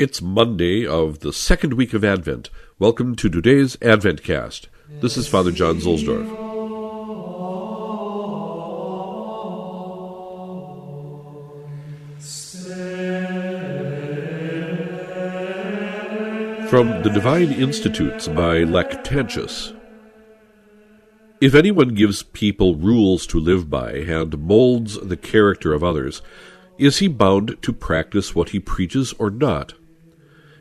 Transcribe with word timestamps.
It's 0.00 0.22
Monday 0.22 0.86
of 0.86 1.18
the 1.18 1.30
second 1.30 1.74
week 1.74 1.92
of 1.92 2.02
Advent. 2.02 2.48
Welcome 2.78 3.16
to 3.16 3.28
today's 3.28 3.76
Advent 3.82 4.22
Cast. 4.22 4.70
This 5.02 5.18
is 5.18 5.28
Father 5.28 5.50
John 5.52 5.78
Zuhlsdorf. 5.78 6.26
From 16.70 17.02
the 17.02 17.10
Divine 17.12 17.52
Institutes 17.52 18.26
by 18.26 18.64
Lactantius. 18.64 19.76
If 21.42 21.54
anyone 21.54 21.90
gives 21.90 22.22
people 22.22 22.76
rules 22.76 23.26
to 23.26 23.38
live 23.38 23.68
by 23.68 23.92
and 23.96 24.38
molds 24.38 24.98
the 24.98 25.18
character 25.18 25.74
of 25.74 25.84
others, 25.84 26.22
is 26.78 27.00
he 27.00 27.08
bound 27.08 27.58
to 27.60 27.74
practice 27.74 28.34
what 28.34 28.48
he 28.48 28.58
preaches 28.58 29.12
or 29.18 29.28
not? 29.28 29.74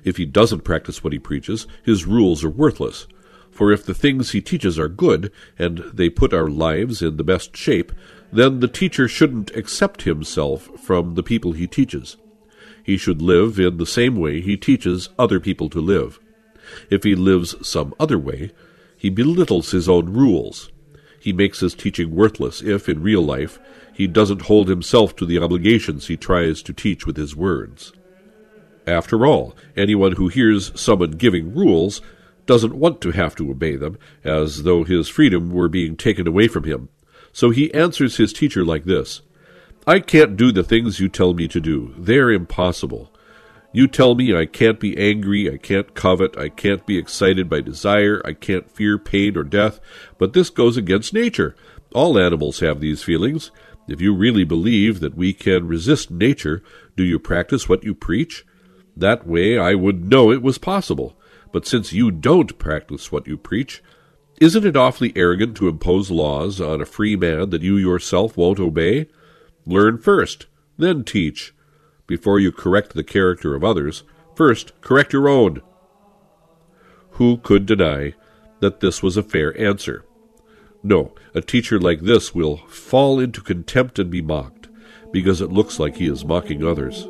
If 0.09 0.17
he 0.17 0.25
doesn't 0.25 0.63
practice 0.63 1.03
what 1.03 1.13
he 1.13 1.19
preaches, 1.19 1.67
his 1.83 2.07
rules 2.07 2.43
are 2.43 2.49
worthless. 2.49 3.05
For 3.51 3.71
if 3.71 3.85
the 3.85 3.93
things 3.93 4.31
he 4.31 4.41
teaches 4.41 4.79
are 4.79 4.87
good, 4.87 5.31
and 5.59 5.83
they 5.93 6.09
put 6.09 6.33
our 6.33 6.49
lives 6.49 7.03
in 7.03 7.17
the 7.17 7.23
best 7.23 7.55
shape, 7.55 7.91
then 8.33 8.59
the 8.59 8.67
teacher 8.67 9.07
shouldn't 9.07 9.55
accept 9.55 10.01
himself 10.01 10.67
from 10.79 11.13
the 11.13 11.21
people 11.21 11.51
he 11.51 11.67
teaches. 11.67 12.17
He 12.83 12.97
should 12.97 13.21
live 13.21 13.59
in 13.59 13.77
the 13.77 13.85
same 13.85 14.15
way 14.15 14.41
he 14.41 14.57
teaches 14.57 15.09
other 15.19 15.39
people 15.39 15.69
to 15.69 15.79
live. 15.79 16.19
If 16.89 17.03
he 17.03 17.13
lives 17.13 17.55
some 17.61 17.93
other 17.99 18.17
way, 18.17 18.49
he 18.97 19.11
belittles 19.11 19.69
his 19.69 19.87
own 19.87 20.11
rules. 20.11 20.71
He 21.19 21.33
makes 21.33 21.59
his 21.59 21.75
teaching 21.75 22.15
worthless 22.15 22.63
if, 22.63 22.89
in 22.89 23.03
real 23.03 23.21
life, 23.21 23.59
he 23.93 24.07
doesn't 24.07 24.47
hold 24.49 24.69
himself 24.69 25.15
to 25.17 25.25
the 25.27 25.37
obligations 25.37 26.07
he 26.07 26.17
tries 26.17 26.63
to 26.63 26.73
teach 26.73 27.05
with 27.05 27.15
his 27.15 27.35
words. 27.35 27.93
After 28.89 29.23
all, 29.23 29.55
anyone 29.77 30.13
who 30.13 30.29
hears 30.29 30.71
someone 30.79 31.11
giving 31.11 31.53
rules 31.53 32.01
doesn't 32.47 32.73
want 32.73 33.01
to 33.01 33.11
have 33.11 33.35
to 33.35 33.51
obey 33.51 33.75
them, 33.75 33.99
as 34.23 34.63
though 34.63 34.83
his 34.83 35.07
freedom 35.07 35.51
were 35.51 35.69
being 35.69 35.95
taken 35.95 36.25
away 36.27 36.47
from 36.47 36.63
him. 36.63 36.89
So 37.31 37.51
he 37.51 37.71
answers 37.71 38.17
his 38.17 38.33
teacher 38.33 38.65
like 38.65 38.85
this 38.85 39.21
I 39.85 39.99
can't 39.99 40.35
do 40.35 40.51
the 40.51 40.63
things 40.63 40.99
you 40.99 41.07
tell 41.07 41.35
me 41.35 41.47
to 41.49 41.59
do. 41.61 41.93
They're 41.99 42.31
impossible. 42.31 43.13
You 43.71 43.87
tell 43.87 44.15
me 44.15 44.35
I 44.35 44.47
can't 44.47 44.79
be 44.79 44.97
angry, 44.97 45.53
I 45.53 45.57
can't 45.57 45.93
covet, 45.93 46.35
I 46.35 46.49
can't 46.49 46.87
be 46.87 46.97
excited 46.97 47.47
by 47.47 47.61
desire, 47.61 48.23
I 48.25 48.33
can't 48.33 48.71
fear 48.71 48.97
pain 48.97 49.37
or 49.37 49.43
death, 49.43 49.79
but 50.17 50.33
this 50.33 50.49
goes 50.49 50.77
against 50.77 51.13
nature. 51.13 51.55
All 51.93 52.17
animals 52.17 52.61
have 52.61 52.79
these 52.79 53.03
feelings. 53.03 53.51
If 53.87 54.01
you 54.01 54.15
really 54.15 54.45
believe 54.45 54.99
that 55.01 55.15
we 55.15 55.31
can 55.31 55.67
resist 55.67 56.09
nature, 56.09 56.63
do 56.97 57.03
you 57.03 57.19
practice 57.19 57.69
what 57.69 57.83
you 57.83 57.93
preach? 57.93 58.45
That 58.99 59.25
way 59.25 59.57
I 59.57 59.75
would 59.75 60.09
know 60.09 60.29
it 60.29 60.41
was 60.41 60.57
possible. 60.57 61.17
But 61.53 61.65
since 61.65 61.93
you 61.93 62.11
don't 62.11 62.57
practice 62.59 63.11
what 63.11 63.27
you 63.27 63.37
preach, 63.37 63.81
isn't 64.41 64.65
it 64.65 64.75
awfully 64.75 65.13
arrogant 65.15 65.55
to 65.57 65.69
impose 65.69 66.11
laws 66.11 66.59
on 66.59 66.81
a 66.81 66.85
free 66.85 67.15
man 67.15 67.49
that 67.49 67.61
you 67.61 67.77
yourself 67.77 68.35
won't 68.35 68.59
obey? 68.59 69.07
Learn 69.65 69.97
first, 69.97 70.47
then 70.77 71.03
teach. 71.03 71.53
Before 72.07 72.39
you 72.39 72.51
correct 72.51 72.93
the 72.93 73.03
character 73.03 73.55
of 73.55 73.63
others, 73.63 74.03
first 74.35 74.79
correct 74.81 75.13
your 75.13 75.29
own. 75.29 75.61
Who 77.11 77.37
could 77.37 77.65
deny 77.65 78.15
that 78.59 78.81
this 78.81 79.01
was 79.01 79.15
a 79.15 79.23
fair 79.23 79.57
answer? 79.59 80.05
No, 80.83 81.13
a 81.33 81.41
teacher 81.41 81.79
like 81.79 82.01
this 82.01 82.35
will 82.35 82.57
fall 82.67 83.19
into 83.19 83.41
contempt 83.41 83.97
and 83.97 84.09
be 84.09 84.21
mocked, 84.21 84.67
because 85.11 85.41
it 85.41 85.51
looks 85.51 85.79
like 85.79 85.97
he 85.97 86.07
is 86.07 86.25
mocking 86.25 86.65
others. 86.65 87.07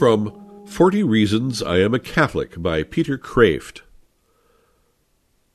From 0.00 0.64
Forty 0.64 1.02
Reasons 1.02 1.62
I 1.62 1.80
Am 1.80 1.92
a 1.92 1.98
Catholic 1.98 2.54
by 2.62 2.84
Peter 2.84 3.18
Kreeft. 3.18 3.82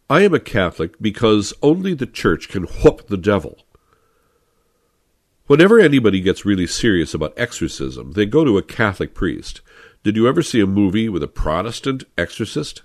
I 0.07 0.21
am 0.21 0.35
a 0.35 0.39
Catholic 0.39 1.01
because 1.01 1.51
only 1.63 1.95
the 1.95 2.05
Church 2.05 2.47
can 2.47 2.65
whoop 2.65 3.07
the 3.07 3.17
devil. 3.17 3.65
Whenever 5.47 5.79
anybody 5.79 6.21
gets 6.21 6.45
really 6.45 6.67
serious 6.67 7.15
about 7.15 7.33
exorcism, 7.35 8.11
they 8.11 8.27
go 8.27 8.45
to 8.45 8.59
a 8.59 8.61
Catholic 8.61 9.15
priest. 9.15 9.61
Did 10.03 10.15
you 10.15 10.27
ever 10.27 10.43
see 10.43 10.61
a 10.61 10.67
movie 10.67 11.09
with 11.09 11.23
a 11.23 11.27
Protestant 11.27 12.03
exorcist? 12.15 12.83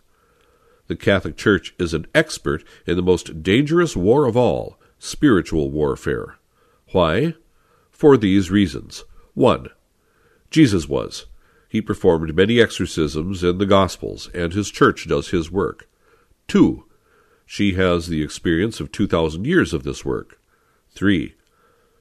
The 0.86 0.96
Catholic 0.96 1.36
Church 1.36 1.74
is 1.78 1.92
an 1.92 2.06
expert 2.14 2.64
in 2.86 2.96
the 2.96 3.02
most 3.02 3.42
dangerous 3.42 3.94
war 3.94 4.24
of 4.24 4.34
all, 4.34 4.80
spiritual 4.98 5.70
warfare. 5.70 6.38
Why? 6.92 7.34
For 7.90 8.16
these 8.16 8.50
reasons. 8.50 9.04
1. 9.34 9.68
Jesus 10.50 10.88
was. 10.88 11.26
He 11.70 11.80
performed 11.80 12.34
many 12.34 12.60
exorcisms 12.60 13.44
in 13.44 13.58
the 13.58 13.64
Gospels, 13.64 14.28
and 14.34 14.52
his 14.52 14.72
church 14.72 15.06
does 15.06 15.28
his 15.28 15.52
work. 15.52 15.88
2. 16.48 16.84
She 17.46 17.74
has 17.74 18.08
the 18.08 18.24
experience 18.24 18.80
of 18.80 18.90
2,000 18.90 19.46
years 19.46 19.72
of 19.72 19.84
this 19.84 20.04
work. 20.04 20.40
3. 20.90 21.36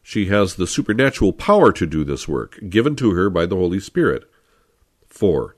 She 0.01 0.25
has 0.25 0.55
the 0.55 0.65
supernatural 0.65 1.33
power 1.33 1.71
to 1.71 1.85
do 1.85 2.03
this 2.03 2.27
work, 2.27 2.59
given 2.67 2.95
to 2.95 3.11
her 3.11 3.29
by 3.29 3.45
the 3.45 3.55
Holy 3.55 3.79
Spirit. 3.79 4.23
4. 5.07 5.55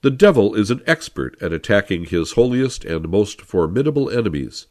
The 0.00 0.10
devil 0.10 0.54
is 0.54 0.70
an 0.70 0.82
expert 0.86 1.36
at 1.42 1.52
attacking 1.52 2.06
his 2.06 2.32
holiest 2.32 2.86
and 2.86 3.10
most 3.10 3.42
formidable 3.42 4.08
enemies. 4.08 4.68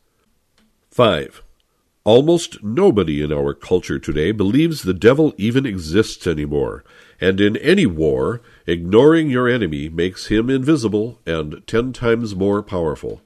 5. 0.90 1.44
Almost 2.06 2.62
nobody 2.62 3.22
in 3.22 3.32
our 3.32 3.54
culture 3.54 3.98
today 3.98 4.34
believes 4.34 4.82
the 4.82 4.94
devil 4.94 5.34
even 5.38 5.66
exists 5.66 6.28
anymore, 6.28 6.84
and 7.22 7.40
in 7.40 7.56
any 7.58 7.86
war, 7.86 8.42
ignoring 8.68 9.30
your 9.30 9.48
enemy 9.48 9.88
makes 9.88 10.26
him 10.26 10.50
invisible 10.50 11.22
and 11.26 11.66
ten 11.66 11.94
times 11.94 12.36
more 12.36 12.62
powerful. 12.62 13.22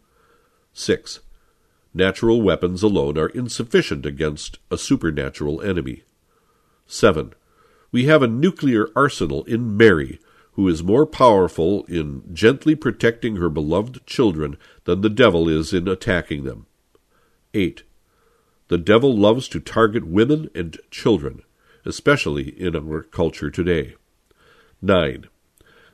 6. 0.73 1.21
Natural 1.91 2.39
weapons 2.39 2.83
alone 2.83 3.17
are 3.17 3.29
insufficient 3.29 4.05
against 4.05 4.59
a 4.69 4.77
supernatural 4.77 5.59
enemy. 5.63 6.03
7. 6.85 7.33
We 7.91 8.05
have 8.05 8.21
a 8.21 8.27
nuclear 8.27 8.89
arsenal 8.95 9.43
in 9.45 9.75
Mary, 9.75 10.19
who 10.51 10.67
is 10.67 10.83
more 10.83 11.07
powerful 11.07 11.83
in 11.85 12.21
gently 12.31 12.75
protecting 12.75 13.37
her 13.37 13.49
beloved 13.49 14.05
children 14.05 14.55
than 14.83 15.01
the 15.01 15.09
devil 15.09 15.49
is 15.49 15.73
in 15.73 15.87
attacking 15.87 16.43
them. 16.43 16.67
8. 17.55 17.81
The 18.69 18.77
devil 18.77 19.15
loves 19.15 19.47
to 19.49 19.59
target 19.59 20.05
women 20.05 20.49
and 20.53 20.77
children, 20.91 21.43
especially 21.85 22.49
in 22.59 22.75
our 22.75 23.03
culture 23.03 23.49
today. 23.49 23.95
9. 24.81 25.27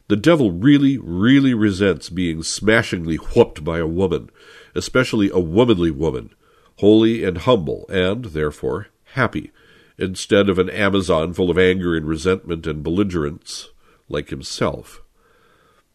The 0.07 0.15
devil 0.15 0.51
really, 0.51 0.97
really 0.97 1.53
resents 1.53 2.09
being 2.09 2.43
smashingly 2.43 3.15
whooped 3.15 3.63
by 3.63 3.79
a 3.79 3.87
woman, 3.87 4.29
especially 4.75 5.29
a 5.29 5.39
womanly 5.39 5.91
woman, 5.91 6.31
holy 6.77 7.23
and 7.23 7.37
humble, 7.39 7.85
and, 7.89 8.25
therefore, 8.25 8.87
happy, 9.13 9.51
instead 9.97 10.49
of 10.49 10.59
an 10.59 10.69
Amazon 10.69 11.33
full 11.33 11.49
of 11.49 11.57
anger 11.57 11.95
and 11.95 12.07
resentment 12.07 12.67
and 12.67 12.83
belligerence 12.83 13.69
like 14.09 14.29
himself. 14.29 15.01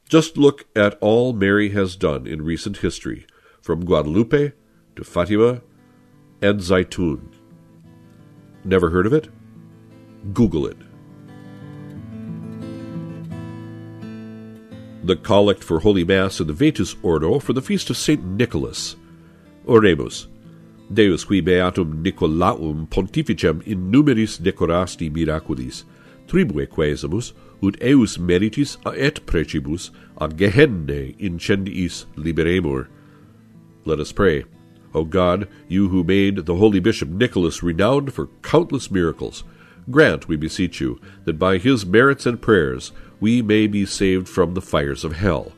Just 0.08 0.38
look 0.38 0.66
at 0.74 0.96
all 1.00 1.32
Mary 1.32 1.70
has 1.70 1.96
done 1.96 2.26
in 2.26 2.42
recent 2.42 2.78
history, 2.78 3.26
from 3.60 3.84
Guadalupe 3.84 4.52
to 4.96 5.04
Fatima 5.04 5.60
and 6.42 6.60
Zaytun. 6.60 7.20
Never 8.64 8.90
heard 8.90 9.06
of 9.06 9.12
it? 9.12 9.28
Google 10.32 10.66
it. 10.66 10.78
the 15.08 15.16
collect 15.16 15.64
for 15.64 15.80
Holy 15.80 16.04
Mass 16.04 16.38
in 16.38 16.46
the 16.46 16.52
Vetus 16.52 16.94
Ordo 17.02 17.38
for 17.38 17.54
the 17.54 17.62
feast 17.62 17.88
of 17.88 17.96
St. 17.96 18.22
Nicholas. 18.22 18.94
Oremus. 19.66 20.26
Deus 20.92 21.24
qui 21.24 21.40
beatum 21.40 22.02
Nicolaum 22.02 22.86
pontificem 22.88 23.66
in 23.66 23.90
numeris 23.90 24.38
decorasti 24.38 25.10
miraculis, 25.10 25.84
tribue 26.26 26.66
quesamus, 26.66 27.32
ut 27.62 27.76
eus 27.82 28.18
meritis 28.18 28.76
et 28.96 29.24
precibus 29.24 29.90
a 30.18 30.28
Gehennae 30.28 31.16
incendiis 31.18 32.04
liberemur. 32.16 32.88
Let 33.86 34.00
us 34.00 34.12
pray. 34.12 34.44
O 34.94 35.04
God, 35.04 35.48
you 35.68 35.88
who 35.88 36.02
made 36.02 36.46
the 36.46 36.56
holy 36.56 36.80
Bishop 36.80 37.08
Nicholas 37.08 37.62
renowned 37.62 38.12
for 38.12 38.28
countless 38.42 38.90
miracles, 38.90 39.44
grant, 39.90 40.28
we 40.28 40.36
beseech 40.36 40.80
you, 40.80 41.00
that 41.24 41.38
by 41.38 41.58
his 41.58 41.86
merits 41.86 42.26
and 42.26 42.40
prayers 42.40 42.92
we 43.20 43.42
may 43.42 43.66
be 43.66 43.84
saved 43.84 44.28
from 44.28 44.54
the 44.54 44.62
fires 44.62 45.04
of 45.04 45.16
hell. 45.16 45.52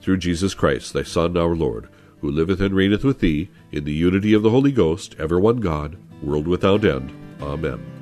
Through 0.00 0.18
Jesus 0.18 0.54
Christ, 0.54 0.92
thy 0.92 1.02
Son, 1.02 1.36
our 1.36 1.56
Lord, 1.56 1.88
who 2.20 2.30
liveth 2.30 2.60
and 2.60 2.74
reigneth 2.74 3.04
with 3.04 3.20
thee, 3.20 3.48
in 3.70 3.84
the 3.84 3.92
unity 3.92 4.32
of 4.32 4.42
the 4.42 4.50
Holy 4.50 4.72
Ghost, 4.72 5.14
ever 5.18 5.38
one 5.38 5.58
God, 5.58 5.96
world 6.22 6.48
without 6.48 6.84
end. 6.84 7.12
Amen. 7.40 7.97